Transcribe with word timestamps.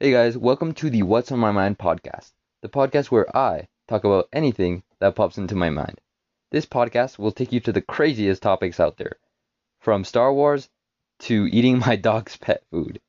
Hey 0.00 0.12
guys, 0.12 0.38
welcome 0.38 0.74
to 0.74 0.90
the 0.90 1.02
What's 1.02 1.32
on 1.32 1.40
My 1.40 1.50
Mind 1.50 1.76
podcast, 1.76 2.30
the 2.62 2.68
podcast 2.68 3.06
where 3.06 3.36
I 3.36 3.66
talk 3.88 4.04
about 4.04 4.28
anything 4.32 4.84
that 5.00 5.16
pops 5.16 5.38
into 5.38 5.56
my 5.56 5.70
mind. 5.70 6.00
This 6.52 6.66
podcast 6.66 7.18
will 7.18 7.32
take 7.32 7.50
you 7.50 7.58
to 7.58 7.72
the 7.72 7.80
craziest 7.80 8.40
topics 8.40 8.78
out 8.78 8.96
there, 8.96 9.16
from 9.80 10.04
Star 10.04 10.32
Wars 10.32 10.68
to 11.22 11.48
eating 11.50 11.80
my 11.80 11.96
dog's 12.10 12.36
pet 12.36 12.62
food. 12.70 13.00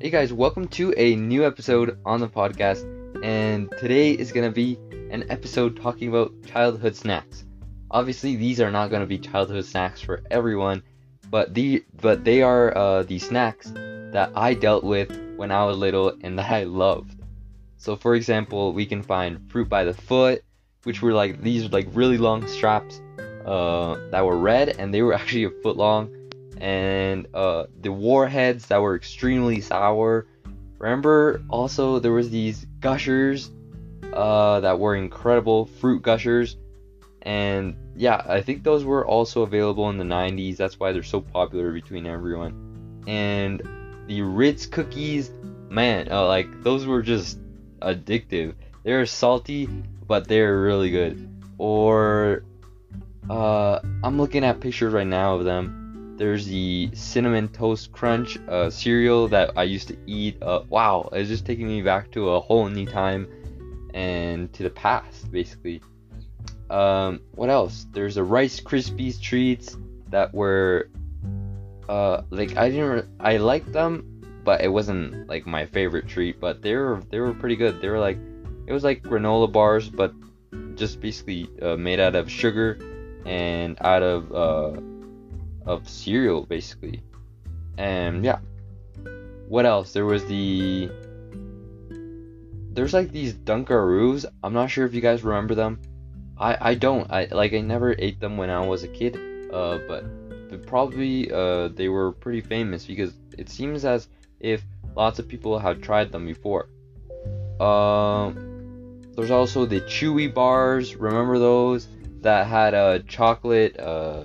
Hey 0.00 0.10
guys, 0.10 0.32
welcome 0.32 0.68
to 0.68 0.94
a 0.96 1.16
new 1.16 1.44
episode 1.44 1.98
on 2.06 2.20
the 2.20 2.28
podcast, 2.28 2.84
and 3.24 3.68
today 3.80 4.12
is 4.12 4.30
gonna 4.30 4.52
be 4.52 4.78
an 5.10 5.28
episode 5.28 5.76
talking 5.76 6.08
about 6.08 6.30
childhood 6.46 6.94
snacks. 6.94 7.44
Obviously, 7.90 8.36
these 8.36 8.60
are 8.60 8.70
not 8.70 8.92
gonna 8.92 9.06
be 9.06 9.18
childhood 9.18 9.64
snacks 9.64 10.00
for 10.00 10.22
everyone, 10.30 10.84
but 11.32 11.52
the 11.52 11.84
but 12.00 12.22
they 12.22 12.42
are 12.42 12.76
uh, 12.78 13.02
the 13.02 13.18
snacks 13.18 13.72
that 14.12 14.30
I 14.36 14.54
dealt 14.54 14.84
with 14.84 15.10
when 15.36 15.50
I 15.50 15.64
was 15.64 15.76
little 15.76 16.12
and 16.22 16.38
that 16.38 16.48
I 16.48 16.62
loved. 16.62 17.16
So, 17.78 17.96
for 17.96 18.14
example, 18.14 18.72
we 18.72 18.86
can 18.86 19.02
find 19.02 19.50
fruit 19.50 19.68
by 19.68 19.82
the 19.82 19.94
foot, 19.94 20.44
which 20.84 21.02
were 21.02 21.12
like 21.12 21.42
these 21.42 21.72
like 21.72 21.88
really 21.92 22.18
long 22.18 22.46
straps 22.46 23.00
uh, 23.44 23.96
that 24.12 24.24
were 24.24 24.38
red 24.38 24.76
and 24.78 24.94
they 24.94 25.02
were 25.02 25.14
actually 25.20 25.42
a 25.42 25.50
foot 25.50 25.76
long 25.76 26.14
and 26.60 27.26
uh, 27.34 27.66
the 27.80 27.92
warheads 27.92 28.66
that 28.66 28.80
were 28.80 28.96
extremely 28.96 29.60
sour. 29.60 30.26
Remember 30.78 31.42
also 31.48 31.98
there 31.98 32.12
was 32.12 32.30
these 32.30 32.66
gushers 32.80 33.50
uh, 34.12 34.60
that 34.60 34.78
were 34.78 34.94
incredible 34.94 35.66
fruit 35.66 36.02
gushers, 36.02 36.56
and 37.22 37.76
yeah, 37.96 38.22
I 38.26 38.42
think 38.42 38.62
those 38.62 38.84
were 38.84 39.06
also 39.06 39.42
available 39.42 39.90
in 39.90 39.98
the 39.98 40.04
90s. 40.04 40.56
That's 40.56 40.78
why 40.78 40.92
they're 40.92 41.02
so 41.02 41.20
popular 41.20 41.72
between 41.72 42.06
everyone. 42.06 43.02
And 43.06 43.62
the 44.06 44.22
Ritz 44.22 44.66
cookies, 44.66 45.30
man, 45.68 46.10
uh, 46.10 46.26
like 46.26 46.62
those 46.62 46.86
were 46.86 47.02
just 47.02 47.38
addictive. 47.80 48.54
They're 48.84 49.04
salty, 49.06 49.68
but 50.06 50.28
they're 50.28 50.60
really 50.60 50.90
good. 50.90 51.28
Or 51.58 52.44
uh, 53.28 53.80
I'm 54.02 54.16
looking 54.18 54.44
at 54.44 54.60
pictures 54.60 54.92
right 54.92 55.06
now 55.06 55.34
of 55.34 55.44
them 55.44 55.77
there's 56.18 56.46
the 56.46 56.90
cinnamon 56.92 57.48
toast 57.48 57.92
crunch 57.92 58.38
uh, 58.48 58.68
cereal 58.68 59.28
that 59.28 59.52
I 59.56 59.62
used 59.62 59.88
to 59.88 59.96
eat. 60.06 60.42
Uh, 60.42 60.62
wow, 60.68 61.08
it's 61.12 61.28
just 61.28 61.46
taking 61.46 61.68
me 61.68 61.80
back 61.80 62.10
to 62.12 62.30
a 62.30 62.40
whole 62.40 62.68
new 62.68 62.86
time 62.86 63.28
and 63.94 64.52
to 64.52 64.64
the 64.64 64.70
past, 64.70 65.30
basically. 65.30 65.80
Um, 66.70 67.20
what 67.34 67.48
else? 67.48 67.86
There's 67.92 68.16
the 68.16 68.24
Rice 68.24 68.60
Krispies 68.60 69.20
treats 69.20 69.76
that 70.10 70.34
were 70.34 70.90
uh, 71.88 72.22
like 72.30 72.56
I 72.56 72.68
didn't 72.68 73.08
I 73.20 73.38
liked 73.38 73.72
them, 73.72 74.40
but 74.44 74.60
it 74.60 74.68
wasn't 74.68 75.28
like 75.28 75.46
my 75.46 75.66
favorite 75.66 76.08
treat. 76.08 76.40
But 76.40 76.62
they 76.62 76.74
were 76.74 77.00
they 77.10 77.20
were 77.20 77.32
pretty 77.32 77.56
good. 77.56 77.80
They 77.80 77.88
were 77.88 78.00
like 78.00 78.18
it 78.66 78.72
was 78.72 78.84
like 78.84 79.02
granola 79.02 79.50
bars, 79.50 79.88
but 79.88 80.12
just 80.74 81.00
basically 81.00 81.48
uh, 81.62 81.76
made 81.76 82.00
out 82.00 82.14
of 82.16 82.30
sugar 82.30 82.78
and 83.24 83.78
out 83.80 84.02
of 84.02 84.32
uh, 84.32 84.80
of 85.68 85.88
cereal 85.88 86.46
basically. 86.46 87.02
And 87.76 88.24
yeah. 88.24 88.40
What 89.48 89.64
else? 89.64 89.92
There 89.92 90.04
was 90.04 90.24
the 90.26 90.90
there's 92.70 92.92
like 92.92 93.10
these 93.12 93.34
Dunkaroos. 93.34 94.26
I'm 94.42 94.52
not 94.52 94.70
sure 94.70 94.86
if 94.86 94.94
you 94.94 95.00
guys 95.00 95.22
remember 95.22 95.54
them. 95.54 95.80
I 96.38 96.70
I 96.70 96.74
don't. 96.74 97.10
I 97.10 97.26
like 97.30 97.52
I 97.52 97.60
never 97.60 97.94
ate 97.98 98.20
them 98.20 98.36
when 98.36 98.50
I 98.50 98.66
was 98.66 98.82
a 98.82 98.88
kid. 98.88 99.16
Uh, 99.52 99.78
but, 99.88 100.04
probably 100.66 101.30
uh 101.30 101.68
they 101.68 101.88
were 101.88 102.12
pretty 102.12 102.40
famous 102.40 102.84
because 102.84 103.12
it 103.36 103.48
seems 103.48 103.84
as 103.84 104.08
if 104.40 104.62
lots 104.96 105.18
of 105.18 105.28
people 105.28 105.58
have 105.58 105.80
tried 105.80 106.10
them 106.10 106.26
before. 106.26 106.68
Um, 107.60 109.00
there's 109.14 109.30
also 109.30 109.66
the 109.66 109.80
Chewy 109.82 110.32
bars. 110.32 110.96
Remember 110.96 111.38
those 111.38 111.88
that 112.20 112.46
had 112.46 112.74
a 112.74 112.78
uh, 112.78 112.98
chocolate 113.06 113.78
uh 113.78 114.24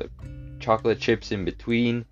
chocolate 0.63 0.99
chips 0.99 1.31
in 1.31 1.45
between. 1.45 2.05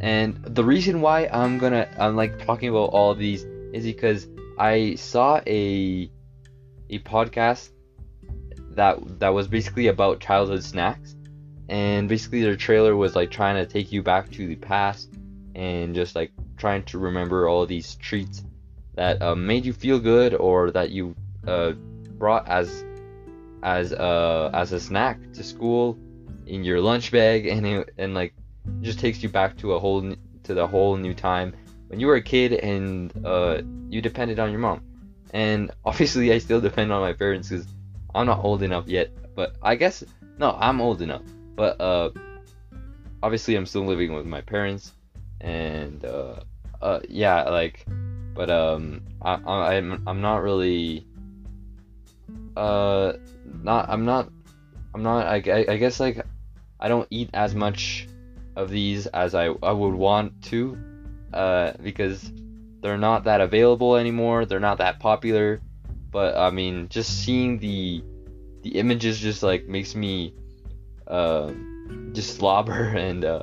And 0.00 0.42
the 0.44 0.64
reason 0.64 1.00
why 1.00 1.26
I'm 1.26 1.58
gonna 1.58 1.88
I'm 1.98 2.16
like 2.16 2.44
talking 2.44 2.68
about 2.68 2.90
all 2.90 3.14
these 3.14 3.44
is 3.72 3.84
because 3.84 4.28
I 4.58 4.94
saw 4.94 5.40
a 5.46 6.10
a 6.88 6.98
podcast 7.00 7.70
that 8.70 9.20
that 9.20 9.34
was 9.34 9.48
basically 9.48 9.88
about 9.88 10.20
childhood 10.20 10.64
snacks 10.64 11.16
and 11.68 12.08
basically 12.08 12.42
their 12.42 12.56
trailer 12.56 12.96
was 12.96 13.14
like 13.14 13.30
trying 13.30 13.56
to 13.56 13.66
take 13.66 13.92
you 13.92 14.02
back 14.02 14.30
to 14.30 14.46
the 14.46 14.56
past 14.56 15.08
and 15.54 15.94
just 15.94 16.14
like 16.14 16.32
trying 16.56 16.82
to 16.84 16.98
remember 16.98 17.48
all 17.48 17.66
these 17.66 17.96
treats 17.96 18.44
that 18.94 19.20
uh, 19.22 19.34
made 19.34 19.64
you 19.64 19.72
feel 19.72 19.98
good 19.98 20.34
or 20.34 20.70
that 20.70 20.90
you 20.90 21.14
uh, 21.46 21.72
brought 22.18 22.46
as 22.48 22.84
as 23.62 23.92
uh, 23.92 24.50
as 24.52 24.72
a 24.72 24.80
snack 24.80 25.18
to 25.32 25.42
school 25.42 25.98
in 26.50 26.64
your 26.64 26.80
lunch 26.80 27.12
bag 27.12 27.46
and 27.46 27.66
it, 27.66 27.94
and 27.96 28.12
like 28.14 28.34
just 28.82 28.98
takes 28.98 29.22
you 29.22 29.28
back 29.28 29.56
to 29.58 29.72
a 29.74 29.78
whole 29.78 30.02
to 30.42 30.54
the 30.54 30.66
whole 30.66 30.96
new 30.96 31.14
time 31.14 31.54
when 31.88 32.00
you 32.00 32.06
were 32.06 32.16
a 32.16 32.22
kid 32.22 32.52
and 32.52 33.12
uh, 33.24 33.62
you 33.88 34.02
depended 34.02 34.38
on 34.38 34.50
your 34.50 34.60
mom. 34.60 34.82
And 35.32 35.70
obviously, 35.84 36.32
I 36.32 36.38
still 36.38 36.60
depend 36.60 36.92
on 36.92 37.00
my 37.00 37.12
parents 37.12 37.48
because 37.48 37.66
I'm 38.14 38.26
not 38.26 38.44
old 38.44 38.62
enough 38.62 38.86
yet. 38.88 39.10
But 39.34 39.56
I 39.62 39.76
guess 39.76 40.04
no, 40.38 40.56
I'm 40.58 40.80
old 40.80 41.02
enough. 41.02 41.22
But 41.54 41.80
uh, 41.80 42.10
obviously, 43.22 43.54
I'm 43.54 43.66
still 43.66 43.84
living 43.86 44.12
with 44.12 44.26
my 44.26 44.40
parents, 44.40 44.92
and 45.40 46.04
uh, 46.04 46.40
uh, 46.82 47.00
yeah, 47.08 47.44
like, 47.44 47.86
but 48.34 48.50
um, 48.50 49.02
I, 49.22 49.34
I 49.34 49.74
I'm 49.76 50.02
I'm 50.06 50.20
not 50.20 50.42
really 50.42 51.06
uh 52.56 53.12
not 53.62 53.88
I'm 53.88 54.04
not 54.04 54.28
I'm 54.94 55.02
not 55.02 55.26
I, 55.26 55.36
I 55.68 55.76
guess 55.76 56.00
like 56.00 56.24
I 56.80 56.88
don't 56.88 57.06
eat 57.10 57.30
as 57.34 57.54
much 57.54 58.08
of 58.56 58.70
these 58.70 59.06
as 59.06 59.34
I, 59.34 59.46
I 59.62 59.72
would 59.72 59.94
want 59.94 60.42
to 60.44 60.78
uh, 61.32 61.72
because 61.82 62.32
they're 62.80 62.98
not 62.98 63.24
that 63.24 63.40
available 63.40 63.96
anymore. 63.96 64.46
They're 64.46 64.60
not 64.60 64.78
that 64.78 64.98
popular. 64.98 65.60
But 66.10 66.36
I 66.36 66.50
mean, 66.50 66.88
just 66.88 67.22
seeing 67.24 67.58
the 67.58 68.02
the 68.62 68.70
images 68.70 69.20
just 69.20 69.42
like 69.42 69.66
makes 69.66 69.94
me 69.94 70.34
uh, 71.06 71.52
just 72.12 72.36
slobber 72.36 72.82
and 72.96 73.24
uh, 73.24 73.42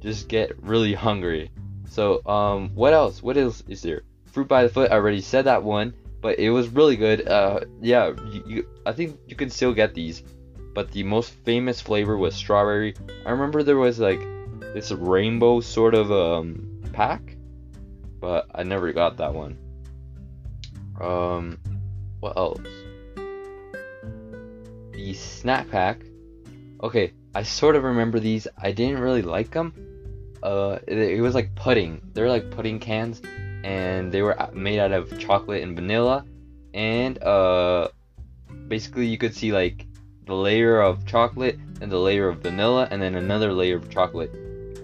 just 0.00 0.28
get 0.28 0.62
really 0.62 0.94
hungry. 0.94 1.50
So 1.88 2.24
um, 2.26 2.70
what 2.74 2.92
else? 2.92 3.22
What 3.22 3.36
else 3.36 3.62
is 3.68 3.82
there? 3.82 4.02
Fruit 4.26 4.46
by 4.46 4.62
the 4.62 4.68
foot. 4.68 4.92
I 4.92 4.94
already 4.94 5.20
said 5.20 5.46
that 5.46 5.62
one, 5.62 5.92
but 6.20 6.38
it 6.38 6.50
was 6.50 6.68
really 6.68 6.96
good. 6.96 7.26
Uh, 7.26 7.60
yeah, 7.80 8.12
you, 8.30 8.44
you, 8.46 8.68
I 8.86 8.92
think 8.92 9.18
you 9.26 9.34
can 9.34 9.50
still 9.50 9.74
get 9.74 9.94
these 9.94 10.22
but 10.74 10.90
the 10.92 11.02
most 11.02 11.30
famous 11.44 11.80
flavor 11.80 12.16
was 12.16 12.34
strawberry. 12.34 12.94
I 13.26 13.30
remember 13.30 13.62
there 13.62 13.78
was 13.78 13.98
like 13.98 14.20
this 14.74 14.92
rainbow 14.92 15.60
sort 15.60 15.94
of 15.94 16.12
um, 16.12 16.82
pack, 16.92 17.36
but 18.20 18.46
I 18.54 18.62
never 18.62 18.92
got 18.92 19.16
that 19.18 19.34
one. 19.34 19.58
Um, 21.00 21.58
what 22.20 22.36
else? 22.36 22.60
The 24.92 25.14
snack 25.14 25.70
pack. 25.70 26.00
Okay, 26.82 27.12
I 27.34 27.42
sort 27.42 27.76
of 27.76 27.84
remember 27.84 28.20
these. 28.20 28.46
I 28.56 28.72
didn't 28.72 29.00
really 29.00 29.22
like 29.22 29.50
them. 29.50 29.74
Uh, 30.42 30.78
it, 30.86 30.98
it 30.98 31.20
was 31.20 31.34
like 31.34 31.54
pudding. 31.54 32.00
They're 32.12 32.28
like 32.28 32.50
pudding 32.50 32.78
cans, 32.78 33.20
and 33.64 34.12
they 34.12 34.22
were 34.22 34.36
made 34.52 34.78
out 34.78 34.92
of 34.92 35.18
chocolate 35.18 35.62
and 35.62 35.74
vanilla, 35.74 36.24
and 36.72 37.22
uh, 37.22 37.88
basically 38.68 39.06
you 39.06 39.18
could 39.18 39.34
see 39.34 39.52
like 39.52 39.86
the 40.30 40.36
layer 40.36 40.80
of 40.80 41.04
chocolate 41.06 41.58
and 41.80 41.90
the 41.90 41.98
layer 41.98 42.28
of 42.28 42.38
vanilla 42.38 42.86
and 42.90 43.02
then 43.02 43.16
another 43.16 43.52
layer 43.52 43.76
of 43.76 43.90
chocolate. 43.90 44.30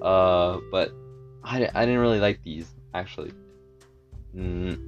Uh, 0.02 0.58
but 0.70 0.92
I, 1.44 1.68
I 1.74 1.86
didn't 1.86 2.00
really 2.00 2.20
like 2.20 2.42
these 2.42 2.68
actually. 2.94 3.32
Mm. 4.36 4.78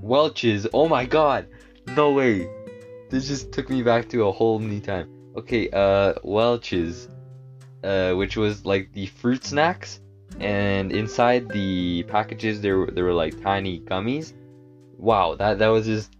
Welch's, 0.00 0.66
oh 0.72 0.88
my 0.88 1.04
god, 1.04 1.48
no 1.88 2.12
way. 2.12 2.48
This 3.10 3.28
just 3.28 3.52
took 3.52 3.68
me 3.68 3.82
back 3.82 4.08
to 4.10 4.24
a 4.26 4.32
whole 4.32 4.58
new 4.58 4.80
time. 4.80 5.08
Okay, 5.36 5.68
uh, 5.70 6.14
Welch's, 6.22 7.08
uh, 7.84 8.12
which 8.14 8.36
was 8.36 8.64
like 8.64 8.92
the 8.92 9.06
fruit 9.06 9.44
snacks, 9.44 10.00
and 10.40 10.92
inside 10.92 11.48
the 11.48 12.02
packages 12.04 12.60
there 12.60 12.86
there 12.86 13.04
were 13.04 13.12
like 13.12 13.40
tiny 13.42 13.80
gummies. 13.80 14.32
Wow, 14.98 15.34
that 15.36 15.58
that 15.58 15.68
was 15.68 15.86
just 15.86 16.15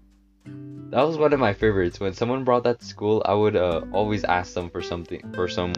that 0.90 1.02
was 1.02 1.18
one 1.18 1.32
of 1.32 1.40
my 1.40 1.52
favorites. 1.52 2.00
When 2.00 2.12
someone 2.12 2.44
brought 2.44 2.64
that 2.64 2.80
to 2.80 2.86
school, 2.86 3.22
I 3.24 3.34
would 3.34 3.56
uh, 3.56 3.82
always 3.92 4.24
ask 4.24 4.54
them 4.54 4.70
for 4.70 4.82
something, 4.82 5.32
for 5.34 5.48
some, 5.48 5.74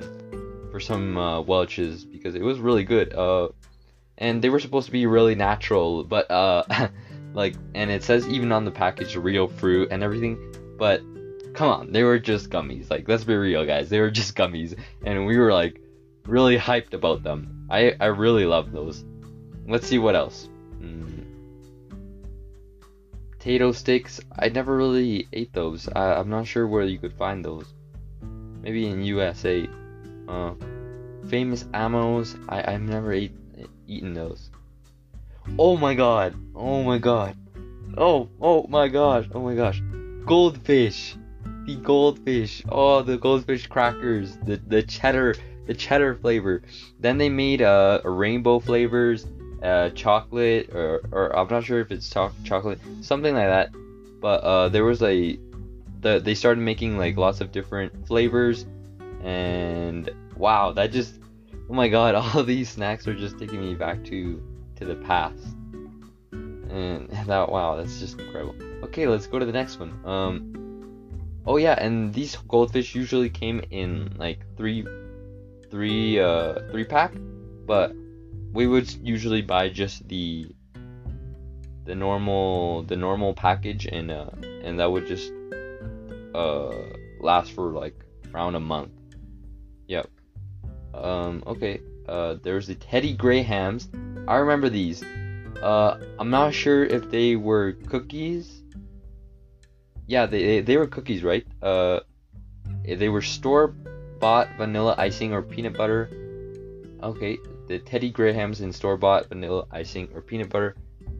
for 0.70 0.80
some 0.80 1.16
uh, 1.16 1.40
Welch's 1.40 2.04
because 2.04 2.34
it 2.34 2.42
was 2.42 2.58
really 2.58 2.84
good. 2.84 3.14
Uh, 3.14 3.48
and 4.18 4.42
they 4.42 4.50
were 4.50 4.60
supposed 4.60 4.86
to 4.86 4.92
be 4.92 5.06
really 5.06 5.34
natural, 5.34 6.04
but 6.04 6.30
uh, 6.30 6.64
like, 7.32 7.54
and 7.74 7.90
it 7.90 8.02
says 8.02 8.28
even 8.28 8.52
on 8.52 8.64
the 8.64 8.70
package 8.70 9.16
real 9.16 9.48
fruit 9.48 9.88
and 9.90 10.02
everything, 10.02 10.36
but 10.78 11.00
come 11.54 11.68
on, 11.68 11.92
they 11.92 12.02
were 12.02 12.18
just 12.18 12.50
gummies. 12.50 12.90
Like, 12.90 13.08
let's 13.08 13.24
be 13.24 13.34
real, 13.34 13.64
guys, 13.64 13.88
they 13.88 14.00
were 14.00 14.10
just 14.10 14.34
gummies, 14.36 14.78
and 15.04 15.26
we 15.26 15.38
were 15.38 15.52
like 15.52 15.80
really 16.26 16.58
hyped 16.58 16.92
about 16.92 17.22
them. 17.22 17.66
I 17.70 17.94
I 18.00 18.06
really 18.06 18.44
love 18.44 18.72
those. 18.72 19.04
Let's 19.66 19.86
see 19.86 19.98
what 19.98 20.14
else. 20.14 20.48
Mm. 20.80 21.17
Potato 23.48 23.72
sticks. 23.72 24.20
I 24.38 24.50
never 24.50 24.76
really 24.76 25.26
ate 25.32 25.54
those. 25.54 25.88
I, 25.96 26.12
I'm 26.16 26.28
not 26.28 26.46
sure 26.46 26.68
where 26.68 26.82
you 26.82 26.98
could 26.98 27.14
find 27.14 27.42
those. 27.42 27.64
Maybe 28.60 28.86
in 28.86 29.02
USA. 29.02 29.66
Uh, 30.28 30.52
famous 31.30 31.64
Amos. 31.72 32.36
I 32.46 32.74
I've 32.74 32.82
never 32.82 33.10
ate, 33.10 33.32
eaten 33.86 34.12
those. 34.12 34.50
Oh 35.58 35.78
my 35.78 35.94
god. 35.94 36.34
Oh 36.54 36.82
my 36.82 36.98
god. 36.98 37.38
Oh 37.96 38.28
oh 38.38 38.66
my 38.68 38.86
gosh. 38.86 39.24
Oh 39.32 39.40
my 39.40 39.54
gosh. 39.54 39.80
Goldfish. 40.26 41.16
The 41.64 41.76
goldfish. 41.76 42.62
Oh, 42.68 43.00
the 43.00 43.16
goldfish 43.16 43.66
crackers. 43.66 44.36
The 44.44 44.56
the 44.56 44.82
cheddar 44.82 45.36
the 45.66 45.72
cheddar 45.72 46.16
flavor. 46.16 46.60
Then 47.00 47.16
they 47.16 47.30
made 47.30 47.62
uh 47.62 48.02
rainbow 48.04 48.58
flavers, 48.58 49.24
uh 49.62 49.90
chocolate 49.90 50.70
or 50.74 51.00
or 51.12 51.36
I'm 51.36 51.48
not 51.48 51.64
sure 51.64 51.80
if 51.80 51.90
it's 51.90 52.08
cho- 52.08 52.32
chocolate, 52.44 52.80
something 53.00 53.34
like 53.34 53.46
that. 53.46 53.70
But 54.20 54.42
uh 54.44 54.68
there 54.68 54.84
was 54.84 55.02
a 55.02 55.38
the 56.00 56.20
they 56.20 56.34
started 56.34 56.60
making 56.60 56.98
like 56.98 57.16
lots 57.16 57.40
of 57.40 57.52
different 57.52 58.06
flavors 58.06 58.66
and 59.22 60.10
wow, 60.36 60.72
that 60.72 60.92
just 60.92 61.20
oh 61.70 61.74
my 61.74 61.88
god, 61.88 62.14
all 62.16 62.42
these 62.42 62.68
snacks 62.68 63.06
are 63.08 63.14
just 63.14 63.38
taking 63.38 63.60
me 63.60 63.74
back 63.74 64.04
to 64.04 64.42
to 64.76 64.84
the 64.84 64.96
past. 64.96 65.42
And 66.32 67.08
that 67.26 67.50
wow, 67.50 67.76
that's 67.76 67.98
just 67.98 68.18
incredible. 68.18 68.54
Okay, 68.84 69.06
let's 69.06 69.26
go 69.26 69.38
to 69.38 69.46
the 69.46 69.52
next 69.52 69.78
one. 69.78 70.00
Um 70.04 70.58
Oh 71.46 71.56
yeah, 71.56 71.72
and 71.80 72.12
these 72.12 72.36
goldfish 72.46 72.94
usually 72.94 73.30
came 73.30 73.62
in 73.70 74.14
like 74.18 74.40
three 74.56 74.86
three 75.70 76.20
uh 76.20 76.60
three 76.70 76.84
pack, 76.84 77.12
but 77.66 77.92
we 78.52 78.66
would 78.66 78.90
usually 79.02 79.42
buy 79.42 79.68
just 79.68 80.08
the 80.08 80.48
the 81.84 81.94
normal 81.94 82.82
the 82.82 82.96
normal 82.96 83.32
package 83.32 83.86
and 83.86 84.10
uh 84.10 84.30
and 84.62 84.78
that 84.78 84.90
would 84.90 85.06
just 85.06 85.32
uh 86.34 86.70
last 87.20 87.52
for 87.52 87.72
like 87.72 88.04
around 88.34 88.54
a 88.54 88.60
month. 88.60 88.90
Yep. 89.86 90.06
Um 90.94 91.42
okay. 91.46 91.80
Uh 92.06 92.36
there's 92.42 92.66
the 92.66 92.74
Teddy 92.74 93.14
Grahams. 93.14 93.88
I 94.26 94.36
remember 94.36 94.68
these. 94.68 95.02
Uh 95.62 95.98
I'm 96.18 96.30
not 96.30 96.52
sure 96.52 96.84
if 96.84 97.10
they 97.10 97.36
were 97.36 97.72
cookies. 97.88 98.62
Yeah, 100.06 100.26
they 100.26 100.60
they 100.60 100.76
were 100.76 100.86
cookies, 100.86 101.22
right? 101.22 101.46
Uh 101.62 102.00
they 102.84 103.08
were 103.08 103.22
store 103.22 103.68
bought 104.20 104.48
vanilla 104.56 104.94
icing 104.98 105.32
or 105.32 105.42
peanut 105.42 105.76
butter. 105.76 106.10
Okay, 107.02 107.38
the 107.68 107.78
Teddy 107.78 108.10
Grahams 108.10 108.62
in 108.62 108.72
store 108.72 108.96
bought 108.96 109.28
vanilla 109.28 109.66
icing 109.70 110.08
or 110.14 110.22
peanut 110.22 110.48
butter. 110.48 110.74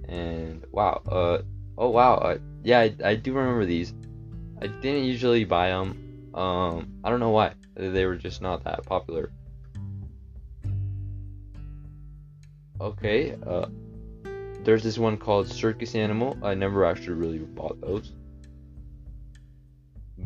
And 0.09 0.65
wow, 0.73 1.03
uh, 1.07 1.43
oh 1.77 1.91
wow, 1.91 2.15
uh, 2.15 2.39
yeah, 2.65 2.81
I, 2.81 2.95
I 3.05 3.15
do 3.15 3.35
remember 3.35 3.67
these. 3.67 3.95
I 4.61 4.67
didn't 4.67 5.05
usually 5.05 5.45
buy 5.45 5.69
them. 5.69 6.31
Um, 6.35 6.95
I 7.05 7.11
don't 7.11 7.21
know 7.21 7.31
why. 7.31 7.53
They 7.75 8.07
were 8.07 8.17
just 8.17 8.43
not 8.43 8.65
that 8.65 8.85
popular. 8.85 9.31
Okay, 12.81 13.37
uh, 13.47 13.67
there's 14.65 14.83
this 14.83 14.99
one 14.99 15.19
called 15.19 15.49
Circus 15.49 15.95
Animal. 15.95 16.39
I 16.43 16.55
never 16.55 16.85
actually 16.85 17.15
really 17.15 17.39
bought 17.39 17.81
those. 17.81 18.13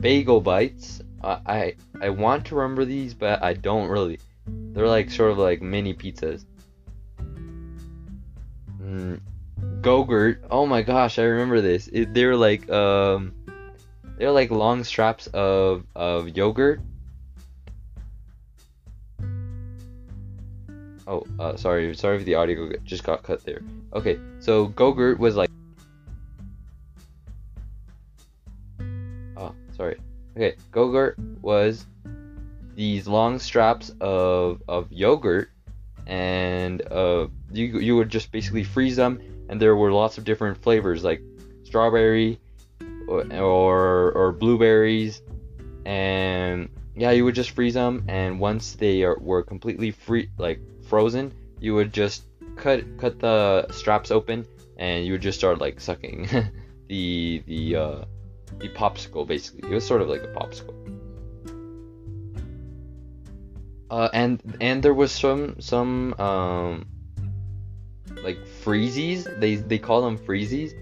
Bagel 0.00 0.40
Bites. 0.40 1.02
I, 1.22 1.40
I 1.46 1.74
I 2.00 2.08
want 2.10 2.46
to 2.46 2.54
remember 2.54 2.84
these, 2.84 3.14
but 3.14 3.42
I 3.42 3.54
don't 3.54 3.88
really. 3.88 4.18
They're 4.46 4.88
like 4.88 5.10
sort 5.10 5.30
of 5.30 5.38
like 5.38 5.62
mini 5.62 5.94
pizzas. 5.94 6.44
Mm, 8.80 9.20
Go-Gurt. 9.80 10.44
Oh 10.50 10.66
my 10.66 10.82
gosh, 10.82 11.18
I 11.18 11.22
remember 11.24 11.60
this. 11.60 11.88
It, 11.88 12.14
they're 12.14 12.36
like 12.36 12.68
um, 12.70 13.34
they're 14.18 14.30
like 14.30 14.50
long 14.50 14.84
straps 14.84 15.26
of 15.28 15.84
of 15.94 16.36
yogurt. 16.36 16.80
Oh, 21.06 21.24
uh, 21.38 21.56
sorry, 21.56 21.94
sorry 21.94 22.16
if 22.16 22.24
the 22.24 22.36
audio 22.36 22.70
just 22.84 23.02
got 23.04 23.22
cut 23.22 23.44
there. 23.44 23.60
Okay, 23.92 24.18
so 24.38 24.66
Go-Gurt 24.66 25.18
was 25.18 25.36
like. 25.36 25.50
Oh, 29.36 29.54
sorry. 29.76 29.98
Okay, 30.36 30.54
Go-Gurt 30.70 31.18
was 31.40 31.86
these 32.74 33.06
long 33.06 33.38
straps 33.38 33.90
of 34.00 34.62
of 34.68 34.90
yogurt, 34.90 35.50
and 36.06 36.82
uh, 36.90 37.28
you 37.52 37.78
you 37.78 37.96
would 37.96 38.08
just 38.08 38.32
basically 38.32 38.64
freeze 38.64 38.96
them, 38.96 39.20
and 39.48 39.60
there 39.60 39.76
were 39.76 39.92
lots 39.92 40.18
of 40.18 40.24
different 40.24 40.62
flavors 40.62 41.04
like 41.04 41.22
strawberry, 41.64 42.38
or 43.08 43.24
or, 43.34 44.12
or 44.12 44.32
blueberries, 44.32 45.22
and 45.84 46.68
yeah, 46.96 47.10
you 47.10 47.24
would 47.24 47.34
just 47.34 47.50
freeze 47.50 47.74
them, 47.74 48.04
and 48.08 48.38
once 48.38 48.74
they 48.74 49.02
are, 49.02 49.18
were 49.18 49.42
completely 49.42 49.90
free 49.90 50.28
like 50.38 50.60
frozen, 50.88 51.32
you 51.60 51.74
would 51.74 51.92
just 51.92 52.24
cut 52.56 52.84
cut 52.98 53.18
the 53.18 53.66
straps 53.70 54.10
open, 54.10 54.46
and 54.76 55.06
you 55.06 55.12
would 55.12 55.22
just 55.22 55.38
start 55.38 55.58
like 55.58 55.80
sucking 55.80 56.28
the 56.88 57.42
the 57.46 57.76
uh, 57.76 58.04
the 58.58 58.68
popsicle 58.70 59.26
basically. 59.26 59.70
It 59.70 59.74
was 59.74 59.86
sort 59.86 60.02
of 60.02 60.08
like 60.08 60.22
a 60.22 60.28
popsicle. 60.28 61.01
Uh, 63.92 64.08
and 64.14 64.40
and 64.62 64.82
there 64.82 64.94
was 64.94 65.12
some 65.12 65.60
some 65.60 66.14
um 66.14 66.86
like 68.24 68.38
freezies. 68.64 69.28
They 69.38 69.56
they 69.56 69.78
call 69.78 70.00
them 70.00 70.16
freezies, 70.16 70.72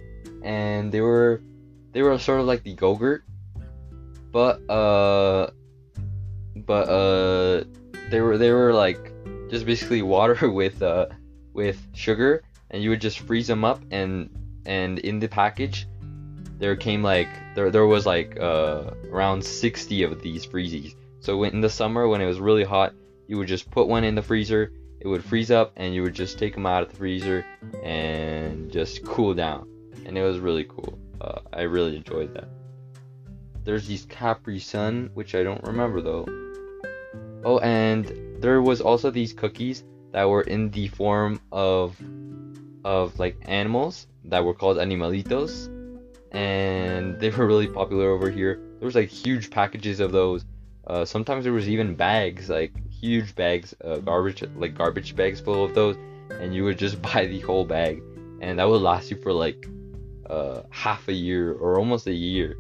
and 0.44 0.92
they 0.92 1.00
were 1.00 1.42
they 1.90 2.02
were 2.02 2.16
sort 2.20 2.38
of 2.38 2.46
like 2.46 2.62
the 2.62 2.74
Go-Gurt, 2.74 3.24
but 4.30 4.62
uh 4.70 5.50
but 6.54 6.88
uh 6.88 7.64
they 8.10 8.20
were 8.20 8.38
they 8.38 8.52
were 8.52 8.72
like 8.72 9.12
just 9.50 9.66
basically 9.66 10.02
water 10.02 10.48
with 10.60 10.80
uh 10.80 11.06
with 11.52 11.84
sugar, 11.92 12.44
and 12.70 12.80
you 12.80 12.90
would 12.90 13.00
just 13.00 13.18
freeze 13.18 13.48
them 13.48 13.64
up, 13.64 13.82
and 13.90 14.30
and 14.66 15.00
in 15.00 15.18
the 15.18 15.26
package 15.26 15.88
there 16.60 16.76
came 16.76 17.02
like 17.02 17.28
there 17.56 17.72
there 17.72 17.86
was 17.86 18.06
like 18.06 18.38
uh 18.38 18.92
around 19.10 19.44
60 19.44 20.04
of 20.04 20.22
these 20.22 20.46
freezies. 20.46 20.94
So 21.18 21.42
in 21.42 21.60
the 21.60 21.68
summer 21.68 22.06
when 22.06 22.20
it 22.20 22.26
was 22.26 22.38
really 22.38 22.64
hot, 22.64 22.94
you 23.30 23.38
would 23.38 23.46
just 23.46 23.70
put 23.70 23.86
one 23.86 24.02
in 24.02 24.16
the 24.16 24.22
freezer, 24.22 24.72
it 24.98 25.06
would 25.06 25.22
freeze 25.22 25.52
up 25.52 25.72
and 25.76 25.94
you 25.94 26.02
would 26.02 26.14
just 26.14 26.36
take 26.36 26.52
them 26.52 26.66
out 26.66 26.82
of 26.82 26.90
the 26.90 26.96
freezer 26.96 27.46
and 27.84 28.72
just 28.72 29.04
cool 29.04 29.34
down. 29.34 29.68
And 30.04 30.18
it 30.18 30.22
was 30.22 30.40
really 30.40 30.64
cool. 30.64 30.98
Uh, 31.20 31.38
I 31.52 31.62
really 31.62 31.96
enjoyed 31.96 32.34
that. 32.34 32.48
There's 33.62 33.86
these 33.86 34.04
Capri 34.06 34.58
Sun, 34.58 35.10
which 35.14 35.36
I 35.36 35.44
don't 35.44 35.62
remember 35.62 36.00
though. 36.00 36.26
Oh, 37.44 37.60
and 37.60 38.42
there 38.42 38.60
was 38.62 38.80
also 38.80 39.12
these 39.12 39.32
cookies 39.32 39.84
that 40.10 40.28
were 40.28 40.42
in 40.42 40.72
the 40.72 40.88
form 40.88 41.40
of 41.52 41.96
of 42.84 43.16
like 43.20 43.36
animals 43.42 44.08
that 44.24 44.44
were 44.44 44.54
called 44.54 44.78
animalitos 44.78 45.68
and 46.32 47.16
they 47.20 47.30
were 47.30 47.46
really 47.46 47.68
popular 47.68 48.10
over 48.10 48.28
here. 48.28 48.60
There 48.80 48.86
was 48.86 48.96
like 48.96 49.08
huge 49.08 49.50
packages 49.50 50.00
of 50.00 50.10
those. 50.10 50.44
Uh, 50.84 51.04
sometimes 51.04 51.44
there 51.44 51.52
was 51.52 51.68
even 51.68 51.94
bags, 51.94 52.50
like 52.50 52.72
huge 53.00 53.34
bags, 53.34 53.74
uh, 53.84 53.98
garbage, 53.98 54.42
like 54.56 54.74
garbage 54.74 55.16
bags 55.16 55.40
full 55.40 55.64
of 55.64 55.74
those, 55.74 55.96
and 56.30 56.54
you 56.54 56.64
would 56.64 56.78
just 56.78 57.00
buy 57.14 57.26
the 57.26 57.40
whole 57.40 57.64
bag, 57.64 58.02
and 58.40 58.58
that 58.58 58.68
would 58.68 58.82
last 58.82 59.10
you 59.10 59.16
for 59.16 59.32
like 59.32 59.68
uh, 60.28 60.62
half 60.70 61.08
a 61.08 61.12
year 61.12 61.52
or 61.54 61.78
almost 61.78 62.06
a 62.06 62.12
year. 62.12 62.56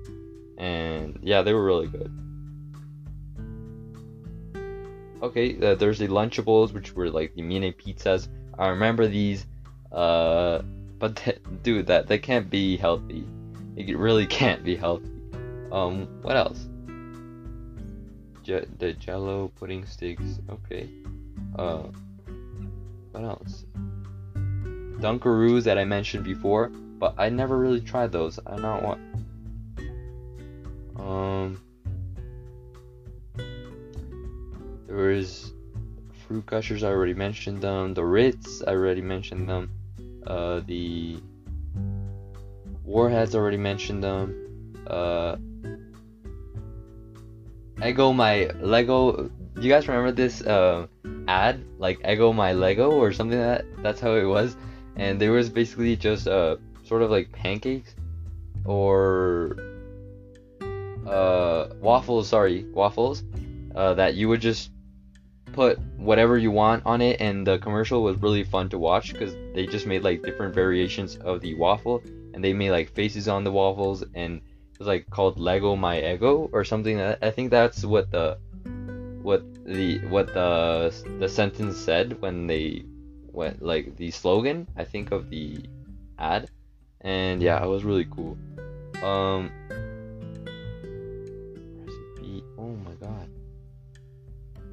And 0.58 1.18
yeah, 1.22 1.42
they 1.42 1.52
were 1.52 1.64
really 1.64 1.86
good. 1.86 2.12
Okay, 5.22 5.56
uh, 5.60 5.74
there's 5.74 5.98
the 5.98 6.08
Lunchables, 6.08 6.72
which 6.72 6.94
were 6.94 7.10
like 7.10 7.34
the 7.34 7.42
mini 7.42 7.72
pizzas. 7.72 8.28
I 8.58 8.68
remember 8.68 9.06
these, 9.06 9.46
uh, 9.92 10.62
but 10.98 11.16
th- 11.16 11.40
dude, 11.62 11.86
that 11.86 12.06
they 12.06 12.18
can't 12.18 12.48
be 12.48 12.76
healthy. 12.76 13.26
It 13.76 13.96
really 13.96 14.26
can't 14.40 14.64
be 14.64 14.76
healthy. 14.76 15.10
Um, 15.72 16.08
what 16.22 16.36
else? 16.36 16.69
The 18.78 18.92
Jello 18.94 19.48
pudding 19.58 19.86
sticks. 19.86 20.40
Okay. 20.48 20.88
Uh, 21.56 21.84
what 23.12 23.24
else? 23.24 23.64
Dunkaroos 25.00 25.64
that 25.64 25.78
I 25.78 25.84
mentioned 25.84 26.24
before, 26.24 26.68
but 26.68 27.14
I 27.16 27.28
never 27.28 27.58
really 27.58 27.80
tried 27.80 28.12
those. 28.12 28.38
I 28.46 28.56
don't 28.56 28.82
want. 28.82 29.00
Um, 30.98 31.60
there 34.86 34.96
was 34.96 35.52
fruit 36.26 36.44
gushers, 36.46 36.82
I 36.82 36.88
already 36.88 37.14
mentioned 37.14 37.62
them. 37.62 37.94
The 37.94 38.04
Ritz, 38.04 38.62
I 38.66 38.72
already 38.72 39.00
mentioned 39.00 39.48
them. 39.48 39.70
Uh, 40.26 40.60
the 40.66 41.20
Warheads, 42.84 43.34
I 43.34 43.38
already 43.38 43.56
mentioned 43.56 44.04
them. 44.04 44.76
Uh, 44.86 45.36
Eggo 47.80 48.14
my 48.14 48.50
Lego. 48.60 49.30
Do 49.54 49.62
you 49.62 49.70
guys 49.70 49.88
remember 49.88 50.12
this 50.12 50.42
uh, 50.42 50.86
ad? 51.28 51.64
Like 51.78 51.98
Eggo 52.00 52.34
my 52.34 52.52
Lego 52.52 52.90
or 52.90 53.12
something 53.12 53.38
like 53.38 53.58
that. 53.58 53.82
That's 53.82 54.00
how 54.00 54.14
it 54.16 54.24
was. 54.24 54.56
And 54.96 55.20
there 55.20 55.32
was 55.32 55.48
basically 55.48 55.96
just 55.96 56.28
uh, 56.28 56.56
sort 56.84 57.00
of 57.00 57.10
like 57.10 57.32
pancakes 57.32 57.94
or 58.66 59.56
uh, 61.06 61.68
waffles. 61.80 62.28
Sorry, 62.28 62.64
waffles. 62.64 63.22
Uh, 63.74 63.94
that 63.94 64.14
you 64.14 64.28
would 64.28 64.40
just 64.40 64.72
put 65.52 65.78
whatever 65.96 66.36
you 66.36 66.50
want 66.50 66.84
on 66.84 67.00
it, 67.00 67.20
and 67.20 67.46
the 67.46 67.58
commercial 67.58 68.02
was 68.02 68.20
really 68.20 68.44
fun 68.44 68.68
to 68.68 68.78
watch 68.78 69.12
because 69.12 69.34
they 69.54 69.66
just 69.66 69.86
made 69.86 70.02
like 70.02 70.22
different 70.22 70.54
variations 70.54 71.16
of 71.16 71.40
the 71.40 71.54
waffle, 71.54 72.02
and 72.34 72.44
they 72.44 72.52
made 72.52 72.72
like 72.72 72.90
faces 72.90 73.26
on 73.26 73.42
the 73.42 73.50
waffles, 73.50 74.04
and 74.14 74.40
it 74.80 74.84
was 74.84 74.88
like 74.88 75.10
called 75.10 75.38
Lego 75.38 75.76
My 75.76 76.00
Ego 76.00 76.48
or 76.52 76.64
something. 76.64 76.98
I 76.98 77.30
think 77.30 77.50
that's 77.50 77.84
what 77.84 78.10
the 78.10 78.38
what 79.20 79.44
the 79.66 79.98
what 80.08 80.32
the 80.32 80.88
the 81.18 81.28
sentence 81.28 81.76
said 81.76 82.16
when 82.22 82.46
they 82.46 82.84
went 83.30 83.60
like 83.60 83.94
the 83.96 84.10
slogan 84.10 84.66
I 84.78 84.84
think 84.84 85.12
of 85.12 85.28
the 85.28 85.58
ad, 86.18 86.48
and 87.02 87.42
yeah, 87.42 87.62
it 87.62 87.68
was 87.68 87.84
really 87.84 88.06
cool. 88.06 88.38
Um, 89.04 89.52
recipe. 91.84 92.42
Oh 92.56 92.72
my 92.80 92.94
god. 92.96 93.28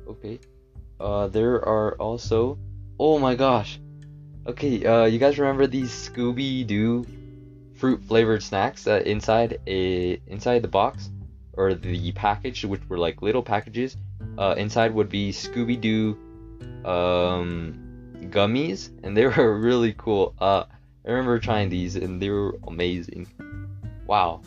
Okay. 0.07 0.39
Uh, 1.01 1.27
there 1.27 1.55
are 1.67 1.95
also. 1.99 2.57
Oh 2.97 3.19
my 3.19 3.35
gosh. 3.35 3.77
Okay. 4.47 4.85
Uh, 4.85 5.03
you 5.03 5.19
guys 5.19 5.37
remember 5.37 5.67
these 5.67 5.91
Scooby 5.91 6.65
Doo 6.65 7.05
fruit 7.77 8.01
flavored 8.03 8.43
snacks 8.43 8.87
uh, 8.87 9.01
inside 9.05 9.59
a 9.67 10.19
inside 10.27 10.61
the 10.61 10.67
box 10.67 11.09
or 11.53 11.73
the 11.73 12.11
package, 12.11 12.65
which 12.65 12.81
were 12.89 12.97
like 12.97 13.21
little 13.21 13.43
packages. 13.43 13.97
Uh, 14.37 14.53
inside 14.57 14.93
would 14.93 15.09
be 15.09 15.31
Scooby 15.31 15.79
Doo 15.79 16.17
um, 16.85 17.73
gummies, 18.29 18.89
and 19.03 19.15
they 19.15 19.25
were 19.37 19.59
really 19.59 19.93
cool. 19.97 20.33
Uh, 20.39 20.65
I 21.05 21.09
remember 21.09 21.39
trying 21.39 21.69
these, 21.69 21.95
and 21.95 22.21
they 22.21 22.29
were 22.29 22.57
amazing. 22.67 23.27
Wow. 24.05 24.41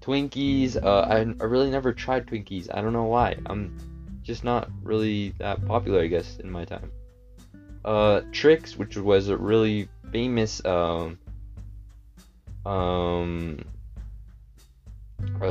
Twinkies. 0.00 0.82
Uh, 0.82 1.00
I, 1.00 1.20
I 1.20 1.44
really 1.44 1.70
never 1.70 1.92
tried 1.92 2.26
Twinkies. 2.26 2.68
I 2.74 2.82
don't 2.82 2.92
know 2.92 3.04
why. 3.04 3.36
I'm 3.46 3.76
just 4.22 4.44
not 4.44 4.70
really 4.82 5.30
that 5.38 5.64
popular, 5.66 6.00
I 6.00 6.08
guess, 6.08 6.38
in 6.38 6.50
my 6.50 6.64
time. 6.64 6.90
Uh, 7.84 8.22
Trix, 8.32 8.76
which 8.76 8.96
was 8.96 9.28
a 9.28 9.36
really 9.36 9.88
famous 10.10 10.64
um, 10.64 11.18
um, 12.64 13.58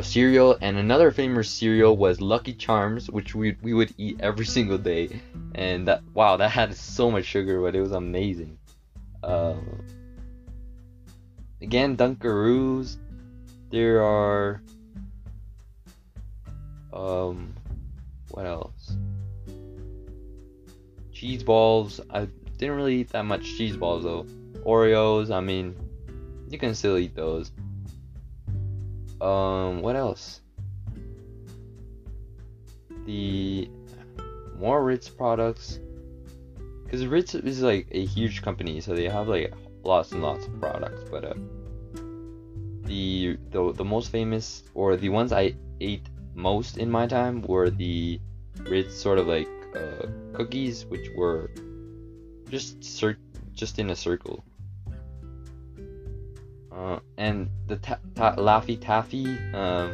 cereal, 0.01 0.57
and 0.61 0.77
another 0.77 1.11
famous 1.11 1.49
cereal 1.49 1.97
was 1.97 2.21
Lucky 2.21 2.53
Charms, 2.53 3.09
which 3.09 3.35
we 3.35 3.57
we 3.61 3.73
would 3.73 3.93
eat 3.97 4.19
every 4.21 4.45
single 4.57 4.77
day, 4.77 5.21
and 5.55 5.87
that 5.87 6.01
wow, 6.13 6.37
that 6.37 6.49
had 6.49 6.75
so 6.75 7.11
much 7.11 7.25
sugar, 7.25 7.61
but 7.61 7.75
it 7.75 7.81
was 7.81 7.91
amazing. 7.91 8.57
Uh, 9.23 9.55
again, 11.61 11.97
Dunkaroos. 11.97 12.97
There 13.69 14.03
are 14.03 14.61
um 16.91 17.53
what 18.31 18.45
else? 18.45 18.97
Cheese 21.13 21.43
balls. 21.43 22.01
I 22.09 22.27
didn't 22.57 22.75
really 22.75 23.01
eat 23.01 23.09
that 23.09 23.23
much 23.23 23.43
cheese 23.43 23.77
balls 23.77 24.03
though. 24.03 24.25
Oreos, 24.65 25.31
I 25.31 25.39
mean, 25.39 25.75
you 26.51 26.59
can 26.59 26.75
still 26.75 26.97
eat 26.97 27.15
those. 27.15 27.51
Um, 29.21 29.81
what 29.81 29.95
else? 29.95 30.41
The 33.05 33.69
more 34.57 34.83
Ritz 34.83 35.09
products, 35.09 35.79
because 36.83 37.05
Ritz 37.07 37.35
is 37.35 37.61
like 37.61 37.87
a 37.91 38.05
huge 38.05 38.41
company, 38.41 38.81
so 38.81 38.93
they 38.93 39.07
have 39.07 39.27
like 39.27 39.53
lots 39.83 40.11
and 40.11 40.21
lots 40.21 40.45
of 40.45 40.59
products. 40.59 41.03
But 41.09 41.25
uh, 41.25 41.33
the 42.83 43.37
the 43.49 43.71
the 43.73 43.85
most 43.85 44.11
famous 44.11 44.63
or 44.73 44.97
the 44.97 45.09
ones 45.09 45.31
I 45.31 45.55
ate 45.79 46.07
most 46.35 46.77
in 46.77 46.89
my 46.89 47.07
time 47.07 47.41
were 47.43 47.69
the 47.69 48.19
Ritz 48.69 48.95
sort 48.95 49.17
of 49.17 49.27
like 49.27 49.49
uh, 49.75 50.07
cookies, 50.33 50.85
which 50.85 51.09
were 51.15 51.49
just 52.49 52.83
cir- 52.83 53.17
just 53.53 53.79
in 53.79 53.89
a 53.89 53.95
circle. 53.95 54.43
Uh, 56.81 56.99
and 57.17 57.47
the 57.67 57.75
ta- 57.77 57.99
ta- 58.15 58.35
Laffy 58.37 58.79
Taffy 58.79 59.27
um, 59.53 59.93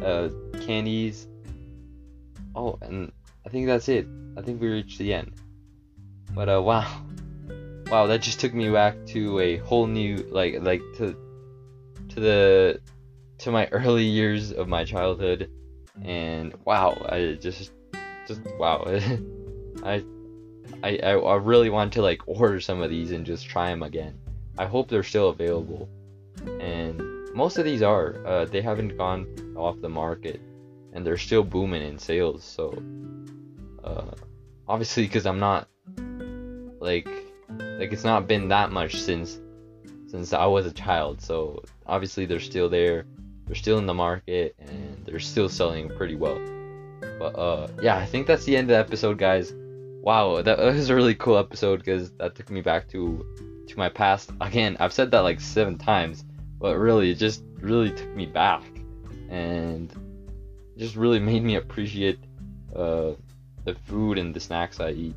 uh, 0.00 0.28
candies. 0.60 1.26
Oh, 2.54 2.78
and 2.80 3.10
I 3.44 3.48
think 3.48 3.66
that's 3.66 3.88
it. 3.88 4.06
I 4.36 4.42
think 4.42 4.60
we 4.60 4.68
reached 4.68 4.98
the 4.98 5.14
end. 5.14 5.32
But 6.32 6.48
uh, 6.48 6.62
wow, 6.62 6.88
wow, 7.90 8.06
that 8.06 8.22
just 8.22 8.38
took 8.38 8.54
me 8.54 8.70
back 8.70 8.94
to 9.06 9.40
a 9.40 9.56
whole 9.58 9.86
new 9.86 10.16
like 10.30 10.60
like 10.60 10.80
to 10.98 11.16
to 12.10 12.20
the 12.20 12.80
to 13.38 13.50
my 13.50 13.66
early 13.72 14.04
years 14.04 14.52
of 14.52 14.68
my 14.68 14.84
childhood 14.84 15.50
and 16.04 16.54
wow, 16.64 17.04
I 17.08 17.38
just, 17.40 17.72
just 18.26 18.40
wow, 18.58 18.84
I, 19.84 20.04
I, 20.82 20.98
I 20.98 21.34
really 21.36 21.70
want 21.70 21.92
to 21.94 22.02
like 22.02 22.22
order 22.26 22.60
some 22.60 22.82
of 22.82 22.90
these 22.90 23.10
and 23.12 23.26
just 23.26 23.46
try 23.46 23.70
them 23.70 23.82
again. 23.82 24.18
I 24.58 24.66
hope 24.66 24.88
they're 24.88 25.02
still 25.02 25.28
available, 25.28 25.88
and 26.60 27.00
most 27.34 27.58
of 27.58 27.64
these 27.64 27.82
are. 27.82 28.16
Uh, 28.26 28.44
they 28.44 28.60
haven't 28.60 28.96
gone 28.96 29.26
off 29.56 29.80
the 29.80 29.88
market, 29.88 30.40
and 30.92 31.06
they're 31.06 31.18
still 31.18 31.42
booming 31.42 31.82
in 31.82 31.98
sales. 31.98 32.44
So, 32.44 32.82
uh, 33.84 34.14
obviously, 34.68 35.04
because 35.04 35.26
I'm 35.26 35.38
not 35.38 35.68
like, 36.80 37.08
like 37.78 37.92
it's 37.92 38.04
not 38.04 38.26
been 38.26 38.48
that 38.48 38.72
much 38.72 38.96
since 39.00 39.38
since 40.06 40.32
I 40.32 40.46
was 40.46 40.66
a 40.66 40.72
child. 40.72 41.22
So 41.22 41.62
obviously 41.86 42.26
they're 42.26 42.40
still 42.40 42.68
there 42.68 43.06
they're 43.46 43.54
still 43.54 43.78
in 43.78 43.86
the 43.86 43.94
market 43.94 44.54
and 44.58 45.04
they're 45.04 45.20
still 45.20 45.48
selling 45.48 45.88
pretty 45.90 46.14
well. 46.14 46.40
But 47.18 47.38
uh, 47.38 47.68
yeah, 47.82 47.96
I 47.96 48.06
think 48.06 48.26
that's 48.26 48.44
the 48.44 48.56
end 48.56 48.70
of 48.70 48.74
the 48.74 48.78
episode, 48.78 49.18
guys. 49.18 49.52
Wow, 50.02 50.42
that 50.42 50.58
was 50.58 50.90
a 50.90 50.94
really 50.94 51.14
cool 51.14 51.36
episode 51.36 51.80
because 51.80 52.10
that 52.12 52.34
took 52.34 52.50
me 52.50 52.60
back 52.60 52.88
to 52.90 53.24
to 53.68 53.78
my 53.78 53.88
past. 53.88 54.30
Again, 54.40 54.76
I've 54.80 54.92
said 54.92 55.10
that 55.10 55.20
like 55.20 55.40
seven 55.40 55.78
times, 55.78 56.24
but 56.62 56.78
really, 56.78 57.10
it 57.10 57.16
just 57.16 57.42
really 57.60 57.90
took 57.90 58.16
me 58.16 58.24
back 58.24 58.62
and 59.28 59.92
just 60.78 60.96
really 60.96 61.18
made 61.30 61.42
me 61.42 61.56
appreciate 61.56 62.18
uh, 62.74 63.12
the 63.64 63.74
food 63.84 64.16
and 64.16 64.34
the 64.34 64.40
snacks 64.40 64.80
I 64.80 64.92
eat. 64.92 65.16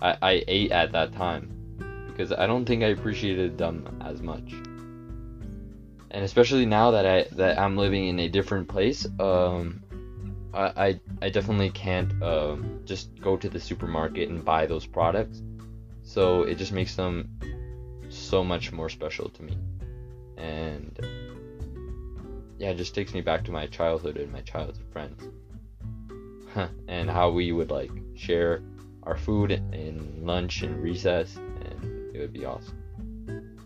I, 0.00 0.16
I 0.22 0.44
ate 0.48 0.72
at 0.72 0.92
that 0.92 1.12
time 1.12 1.50
because 2.06 2.32
I 2.32 2.46
don't 2.46 2.64
think 2.64 2.82
I 2.82 2.88
appreciated 2.88 3.58
them 3.58 4.00
as 4.02 4.22
much 4.22 4.54
and 6.14 6.22
especially 6.22 6.64
now 6.64 6.92
that 6.92 7.04
I 7.04 7.26
that 7.32 7.58
I'm 7.58 7.76
living 7.76 8.06
in 8.06 8.20
a 8.20 8.28
different 8.28 8.68
place, 8.68 9.04
um, 9.18 9.82
I 10.54 10.64
I, 10.86 11.00
I 11.22 11.28
definitely 11.28 11.70
can't 11.70 12.10
um, 12.22 12.80
just 12.84 13.20
go 13.20 13.36
to 13.36 13.48
the 13.48 13.58
supermarket 13.58 14.28
and 14.28 14.44
buy 14.44 14.66
those 14.66 14.86
products. 14.86 15.42
So 16.04 16.42
it 16.42 16.54
just 16.54 16.70
makes 16.70 16.94
them 16.94 17.28
so 18.10 18.44
much 18.44 18.70
more 18.70 18.88
special 18.88 19.28
to 19.30 19.42
me, 19.42 19.58
and 20.36 20.98
yeah, 22.58 22.70
it 22.70 22.76
just 22.76 22.94
takes 22.94 23.14
me 23.14 23.20
back 23.20 23.44
to 23.44 23.50
my 23.50 23.66
childhood 23.66 24.16
and 24.16 24.32
my 24.32 24.40
childhood 24.40 24.84
friends, 24.92 25.22
and 26.88 27.10
how 27.10 27.30
we 27.30 27.52
would 27.52 27.70
like 27.70 27.90
share 28.14 28.62
our 29.02 29.16
food 29.16 29.52
in 29.52 30.24
lunch 30.24 30.62
and 30.62 30.82
recess, 30.82 31.36
and 31.36 32.14
it 32.14 32.20
would 32.20 32.32
be 32.32 32.44
awesome. 32.44 32.80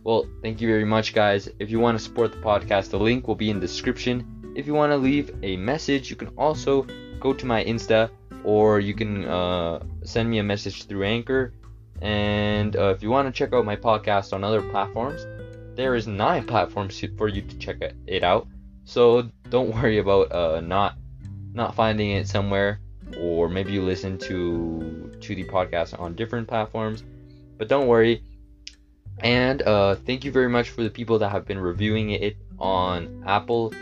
Well, 0.04 0.26
thank 0.42 0.60
you 0.60 0.68
very 0.68 0.86
much, 0.86 1.12
guys. 1.12 1.50
If 1.58 1.70
you 1.70 1.80
want 1.80 1.98
to 1.98 2.02
support 2.02 2.32
the 2.32 2.38
podcast, 2.38 2.90
the 2.90 2.98
link 2.98 3.28
will 3.28 3.34
be 3.34 3.50
in 3.50 3.60
the 3.60 3.66
description. 3.66 4.54
If 4.56 4.66
you 4.66 4.74
want 4.74 4.90
to 4.90 4.96
leave 4.96 5.30
a 5.42 5.56
message, 5.56 6.08
you 6.08 6.16
can 6.16 6.28
also 6.38 6.86
go 7.20 7.34
to 7.34 7.44
my 7.44 7.62
Insta 7.64 8.10
or 8.44 8.80
you 8.80 8.94
can 8.94 9.24
uh, 9.26 9.80
send 10.04 10.30
me 10.30 10.38
a 10.38 10.42
message 10.42 10.84
through 10.84 11.04
Anchor. 11.04 11.52
And 12.00 12.76
uh, 12.76 12.94
if 12.96 13.02
you 13.02 13.10
want 13.10 13.26
to 13.26 13.32
check 13.32 13.52
out 13.52 13.64
my 13.64 13.76
podcast 13.76 14.32
on 14.32 14.44
other 14.44 14.62
platforms, 14.62 15.26
there 15.78 15.94
is 15.94 16.08
nine 16.08 16.44
platforms 16.44 17.00
for 17.16 17.28
you 17.28 17.40
to 17.40 17.56
check 17.58 17.76
it 18.06 18.24
out. 18.24 18.48
So 18.84 19.30
don't 19.48 19.72
worry 19.74 19.98
about 19.98 20.32
uh, 20.32 20.60
not 20.60 20.96
not 21.54 21.74
finding 21.76 22.10
it 22.10 22.26
somewhere, 22.26 22.80
or 23.16 23.48
maybe 23.48 23.72
you 23.72 23.82
listen 23.82 24.18
to 24.18 25.16
to 25.20 25.34
the 25.36 25.44
podcast 25.44 25.98
on 25.98 26.16
different 26.16 26.48
platforms. 26.48 27.04
But 27.56 27.68
don't 27.68 27.86
worry, 27.86 28.22
and 29.20 29.62
uh, 29.62 29.94
thank 29.94 30.24
you 30.24 30.32
very 30.32 30.48
much 30.48 30.70
for 30.70 30.82
the 30.82 30.90
people 30.90 31.20
that 31.20 31.30
have 31.30 31.46
been 31.46 31.60
reviewing 31.60 32.10
it 32.10 32.36
on 32.58 33.22
Apple 33.24 33.72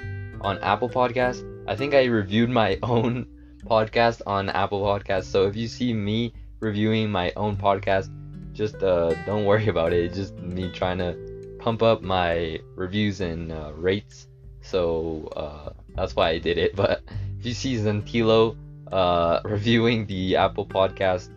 on 0.42 0.58
Apple 0.58 0.90
Podcast. 0.90 1.40
I 1.66 1.76
think 1.76 1.94
I 1.94 2.04
reviewed 2.04 2.50
my 2.50 2.78
own 2.82 3.26
podcast 3.64 4.20
on 4.26 4.50
Apple 4.50 4.82
Podcast. 4.82 5.24
So 5.24 5.46
if 5.46 5.56
you 5.56 5.66
see 5.66 5.94
me 5.94 6.34
reviewing 6.60 7.10
my 7.10 7.32
own 7.36 7.56
podcast. 7.56 8.10
Just 8.52 8.82
uh, 8.82 9.14
don't 9.26 9.44
worry 9.44 9.68
about 9.68 9.92
it. 9.92 10.04
It's 10.04 10.16
just 10.16 10.34
me 10.38 10.70
trying 10.72 10.98
to 10.98 11.35
pump 11.66 11.82
up 11.82 12.00
my 12.00 12.60
reviews 12.76 13.20
and 13.20 13.50
uh, 13.50 13.72
rates. 13.74 14.28
So 14.62 15.28
uh, 15.34 15.70
that's 15.96 16.14
why 16.14 16.28
I 16.30 16.38
did 16.38 16.58
it. 16.58 16.76
But 16.82 17.02
if 17.40 17.44
you 17.44 17.54
see 17.54 17.74
Zantilo 17.74 18.56
uh, 18.92 19.40
reviewing 19.44 20.06
the 20.06 20.36
Apple 20.36 20.64
Podcast 20.64 21.28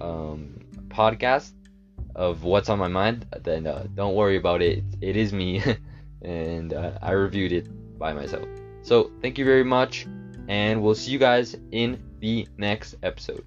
um, 0.00 0.56
podcast 0.88 1.52
of 2.16 2.42
what's 2.42 2.70
on 2.70 2.78
my 2.78 2.88
mind, 2.88 3.26
then 3.44 3.66
uh, 3.66 3.86
don't 3.94 4.14
worry 4.14 4.38
about 4.38 4.62
it. 4.62 4.82
It 5.02 5.16
is 5.16 5.30
me, 5.34 5.62
and 6.22 6.72
uh, 6.72 6.96
I 7.02 7.12
reviewed 7.12 7.52
it 7.52 7.68
by 7.98 8.14
myself. 8.14 8.48
So 8.80 9.10
thank 9.20 9.36
you 9.36 9.44
very 9.44 9.64
much, 9.64 10.06
and 10.48 10.82
we'll 10.82 10.94
see 10.94 11.12
you 11.12 11.18
guys 11.18 11.54
in 11.70 12.00
the 12.20 12.48
next 12.56 12.94
episode. 13.02 13.44